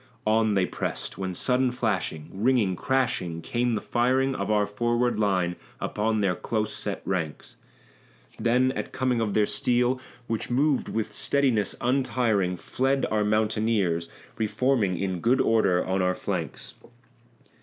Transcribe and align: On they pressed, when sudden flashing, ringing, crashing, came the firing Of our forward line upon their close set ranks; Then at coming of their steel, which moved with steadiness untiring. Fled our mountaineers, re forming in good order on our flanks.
On 0.25 0.55
they 0.55 0.65
pressed, 0.65 1.19
when 1.19 1.35
sudden 1.35 1.69
flashing, 1.69 2.31
ringing, 2.33 2.75
crashing, 2.75 3.39
came 3.43 3.75
the 3.75 3.81
firing 3.81 4.33
Of 4.33 4.49
our 4.49 4.65
forward 4.65 5.19
line 5.19 5.55
upon 5.79 6.21
their 6.21 6.33
close 6.33 6.73
set 6.73 7.03
ranks; 7.05 7.55
Then 8.39 8.71
at 8.71 8.93
coming 8.93 9.21
of 9.21 9.35
their 9.35 9.45
steel, 9.45 10.01
which 10.25 10.49
moved 10.49 10.89
with 10.89 11.13
steadiness 11.13 11.75
untiring. 11.81 12.57
Fled 12.57 13.05
our 13.11 13.23
mountaineers, 13.23 14.09
re 14.39 14.47
forming 14.47 14.97
in 14.97 15.19
good 15.19 15.39
order 15.39 15.85
on 15.85 16.01
our 16.01 16.15
flanks. 16.15 16.73